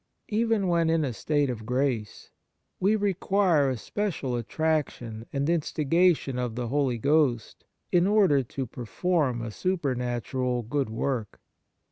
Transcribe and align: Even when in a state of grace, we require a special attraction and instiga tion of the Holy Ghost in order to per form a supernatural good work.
Even 0.29 0.67
when 0.67 0.89
in 0.89 1.05
a 1.05 1.13
state 1.13 1.47
of 1.47 1.63
grace, 1.63 2.31
we 2.79 2.95
require 2.95 3.69
a 3.69 3.77
special 3.77 4.35
attraction 4.35 5.27
and 5.31 5.47
instiga 5.47 6.17
tion 6.17 6.39
of 6.39 6.55
the 6.55 6.69
Holy 6.69 6.97
Ghost 6.97 7.65
in 7.91 8.07
order 8.07 8.41
to 8.41 8.65
per 8.65 8.85
form 8.85 9.43
a 9.43 9.51
supernatural 9.51 10.63
good 10.63 10.89
work. 10.89 11.39